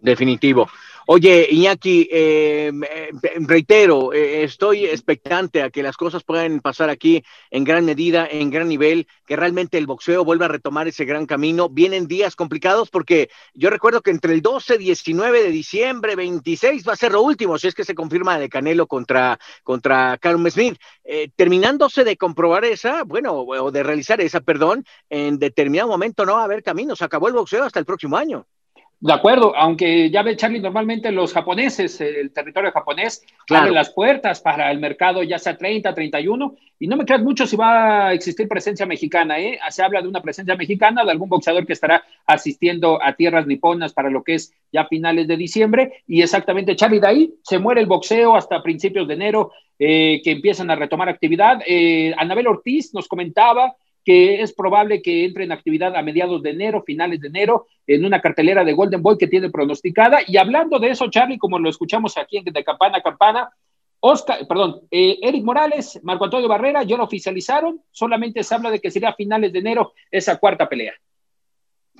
[0.00, 0.68] Definitivo.
[1.08, 2.72] Oye, Iñaki, eh,
[3.36, 8.50] reitero, eh, estoy expectante a que las cosas puedan pasar aquí en gran medida, en
[8.50, 11.68] gran nivel, que realmente el boxeo vuelva a retomar ese gran camino.
[11.68, 16.94] Vienen días complicados porque yo recuerdo que entre el 12, 19 de diciembre, 26 va
[16.94, 20.76] a ser lo último, si es que se confirma de Canelo contra, contra Carmen Smith.
[21.04, 26.34] Eh, terminándose de comprobar esa, bueno, o de realizar esa, perdón, en determinado momento no
[26.34, 26.96] va a haber camino.
[26.96, 28.44] Se acabó el boxeo hasta el próximo año.
[28.98, 34.40] De acuerdo, aunque ya ve Charlie, normalmente los japoneses, el territorio japonés, abre las puertas
[34.40, 38.12] para el mercado ya sea 30, 31, y no me creas mucho si va a
[38.14, 39.58] existir presencia mexicana, ¿eh?
[39.68, 43.92] Se habla de una presencia mexicana, de algún boxeador que estará asistiendo a tierras niponas
[43.92, 47.82] para lo que es ya finales de diciembre, y exactamente, Charlie, de ahí se muere
[47.82, 51.60] el boxeo hasta principios de enero, eh, que empiezan a retomar actividad.
[51.66, 53.76] Eh, Anabel Ortiz nos comentaba
[54.06, 58.04] que es probable que entre en actividad a mediados de enero, finales de enero, en
[58.04, 60.20] una cartelera de Golden Boy que tiene pronosticada.
[60.28, 63.50] Y hablando de eso, Charlie, como lo escuchamos aquí en De Campana a Campana,
[63.98, 68.78] Oscar, perdón, eh, Eric Morales, Marco Antonio Barrera ya lo oficializaron, solamente se habla de
[68.78, 70.94] que sería a finales de enero esa cuarta pelea.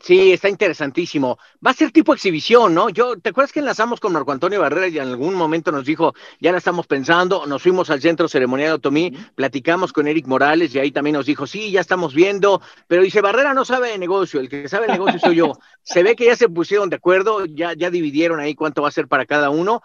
[0.03, 1.39] Sí, está interesantísimo.
[1.67, 2.91] Va a ser tipo exhibición, ¿no?
[2.91, 6.15] Yo, ¿te acuerdas que enlazamos con Marco Antonio Barrera y en algún momento nos dijo,
[6.39, 10.75] ya la estamos pensando, nos fuimos al centro ceremonial de Otomí, platicamos con Eric Morales
[10.75, 13.99] y ahí también nos dijo, sí, ya estamos viendo, pero dice, Barrera no sabe de
[13.99, 15.59] negocio, el que sabe de negocio soy yo.
[15.83, 18.93] Se ve que ya se pusieron de acuerdo, ya, ya dividieron ahí cuánto va a
[18.93, 19.83] ser para cada uno.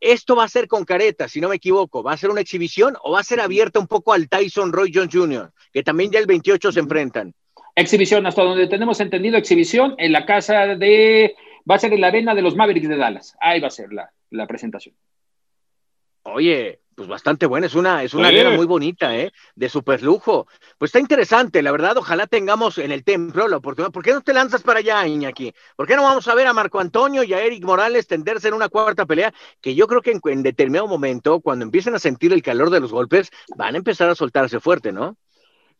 [0.00, 2.02] Esto va a ser con careta, si no me equivoco.
[2.02, 4.90] ¿Va a ser una exhibición o va a ser abierta un poco al Tyson Roy
[4.94, 7.34] Jones Jr., que también ya el 28 se enfrentan?
[7.76, 11.34] Exhibición, hasta donde tenemos entendido, exhibición en la casa de.
[11.68, 13.36] Va a ser en la arena de los Mavericks de Dallas.
[13.40, 14.94] Ahí va a ser la, la presentación.
[16.22, 19.32] Oye, pues bastante buena, es una, es una arena muy bonita, ¿eh?
[19.54, 20.46] De super lujo.
[20.78, 23.92] Pues está interesante, la verdad, ojalá tengamos en el templo la oportunidad.
[23.92, 25.52] ¿Por qué no te lanzas para allá, Iñaki?
[25.76, 28.54] ¿Por qué no vamos a ver a Marco Antonio y a Eric Morales tenderse en
[28.54, 29.34] una cuarta pelea?
[29.60, 32.80] Que yo creo que en, en determinado momento, cuando empiecen a sentir el calor de
[32.80, 35.16] los golpes, van a empezar a soltarse fuerte, ¿no?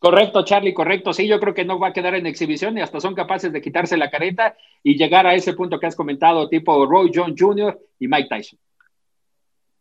[0.04, 1.14] Correcto, Charlie, correcto.
[1.14, 3.62] Sí, yo creo que no va a quedar en exhibición y hasta son capaces de
[3.62, 7.80] quitarse la careta y llegar a ese punto que has comentado, tipo Roy John Jr.
[7.98, 8.58] y Mike Tyson.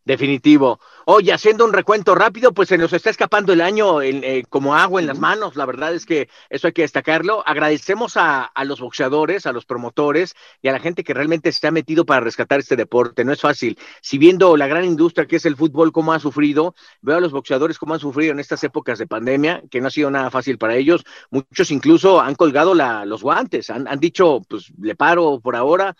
[0.06, 0.82] Definitivo.
[1.06, 5.00] Oye, haciendo un recuento rápido, pues se nos está escapando el año eh, como agua
[5.00, 5.56] en las manos.
[5.56, 7.42] La verdad es que eso hay que destacarlo.
[7.48, 11.72] Agradecemos a, los boxeadores, a los promotores y a la gente que realmente se ha
[11.72, 13.24] metido para rescatar este deporte.
[13.24, 13.78] No es fácil.
[14.02, 17.32] Si viendo la gran industria que es el fútbol, cómo ha sufrido, veo a los
[17.32, 20.58] boxeadores cómo han sufrido en estas épocas de pandemia, que no ha sido nada fácil
[20.58, 21.06] para ellos.
[21.30, 25.96] Muchos incluso han colgado los guantes, han, han dicho, pues le paro por ahora,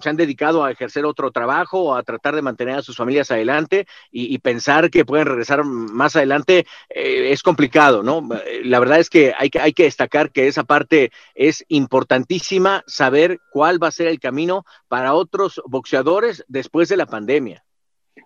[0.00, 3.30] se han dedicado a ejercer otro trabajo o a tratar de mantener a sus familias
[3.30, 8.28] adelante y, pensar que pueden regresar más adelante eh, es complicado, ¿no?
[8.64, 13.38] La verdad es que hay, que hay que destacar que esa parte es importantísima, saber
[13.52, 17.64] cuál va a ser el camino para otros boxeadores después de la pandemia.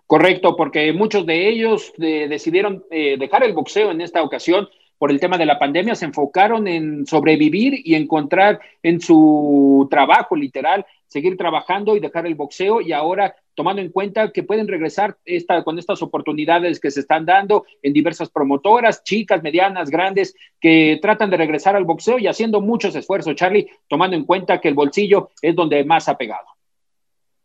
[0.05, 4.67] Correcto, porque muchos de ellos eh, decidieron eh, dejar el boxeo en esta ocasión
[4.97, 10.35] por el tema de la pandemia, se enfocaron en sobrevivir y encontrar en su trabajo
[10.35, 15.17] literal seguir trabajando y dejar el boxeo y ahora tomando en cuenta que pueden regresar
[15.25, 20.99] esta, con estas oportunidades que se están dando en diversas promotoras, chicas, medianas, grandes, que
[21.01, 24.75] tratan de regresar al boxeo y haciendo muchos esfuerzos, Charlie, tomando en cuenta que el
[24.75, 26.56] bolsillo es donde más ha pegado.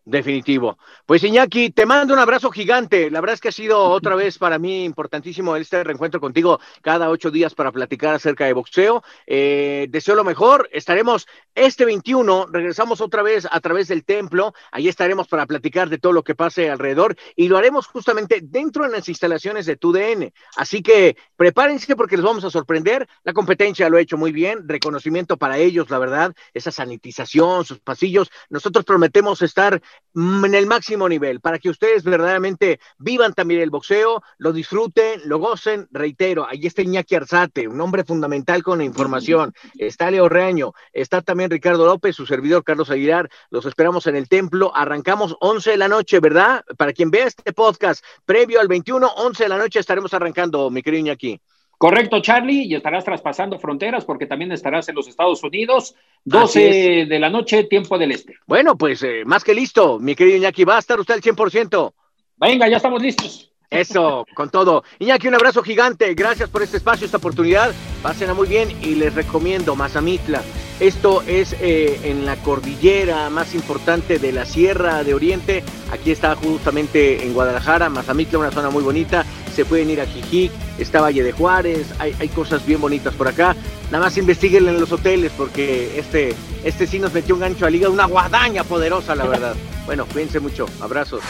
[0.05, 0.79] Definitivo.
[1.07, 3.09] Pues Iñaki, te mando un abrazo gigante.
[3.09, 7.09] La verdad es que ha sido otra vez para mí importantísimo este reencuentro contigo cada
[7.09, 9.05] ocho días para platicar acerca de boxeo.
[9.29, 10.69] Eh, deseo lo mejor.
[10.73, 14.55] Estaremos este 21, regresamos otra vez a través del templo.
[14.73, 18.83] Ahí estaremos para platicar de todo lo que pase alrededor y lo haremos justamente dentro
[18.83, 20.33] de las instalaciones de TUDN.
[20.57, 23.09] Así que prepárense porque les vamos a sorprender.
[23.23, 24.69] La competencia lo ha hecho muy bien.
[24.69, 26.35] Reconocimiento para ellos, la verdad.
[26.55, 28.33] Esa sanitización, sus pasillos.
[28.51, 29.81] Nosotros prometemos estar
[30.15, 35.39] en el máximo nivel, para que ustedes verdaderamente vivan también el boxeo, lo disfruten, lo
[35.39, 35.89] gocen.
[35.91, 39.53] Reitero, ahí está Iñaki Arzate, un hombre fundamental con la información.
[39.79, 43.29] Está Leo Reaño, está también Ricardo López, su servidor Carlos Aguilar.
[43.51, 44.75] Los esperamos en el templo.
[44.75, 46.65] Arrancamos 11 de la noche, ¿verdad?
[46.77, 50.83] Para quien vea este podcast previo al 21, 11 de la noche estaremos arrancando, mi
[50.83, 51.41] querido Iñaki.
[51.83, 57.19] Correcto, Charlie, y estarás traspasando fronteras porque también estarás en los Estados Unidos, 12 de
[57.19, 58.37] la noche, tiempo del este.
[58.47, 61.93] Bueno, pues eh, más que listo, mi querido Iñaki, va a estar usted al 100%.
[62.37, 63.51] Venga, ya estamos listos.
[63.69, 64.85] Eso, con todo.
[65.01, 66.15] Iñaki, un abrazo gigante.
[66.15, 67.73] Gracias por este espacio, esta oportunidad.
[68.01, 70.41] Pásenla muy bien y les recomiendo Mazamitla.
[70.79, 75.65] Esto es eh, en la cordillera más importante de la Sierra de Oriente.
[75.91, 79.25] Aquí está justamente en Guadalajara, Mazamitla, una zona muy bonita.
[79.53, 83.29] Se pueden ir a Jijic, está Valle de Juárez, hay, hay cosas bien bonitas por
[83.29, 83.55] acá.
[83.91, 86.35] Nada más investiguen en los hoteles porque este,
[86.65, 89.55] este sí nos metió un gancho a liga, una guadaña poderosa, la verdad.
[89.85, 91.23] Bueno, cuídense mucho, abrazos.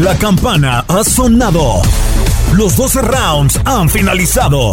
[0.00, 1.80] La campana ha sonado.
[2.54, 4.72] Los 12 rounds han finalizado.